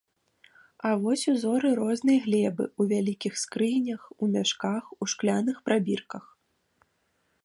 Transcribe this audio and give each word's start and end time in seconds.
А 0.87 0.91
вось 1.01 1.25
узоры 1.33 1.69
рознай 1.79 2.17
глебы 2.27 2.65
ў 2.79 2.83
вялікіх 2.93 3.33
скрынях, 3.43 4.01
у 4.23 4.33
мяшках, 4.37 4.83
у 5.01 5.09
шкляных 5.13 5.57
прабірках. 5.69 6.23